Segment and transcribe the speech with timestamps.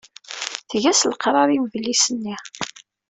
[0.69, 2.35] Tga-as leqrar i udlis-nni.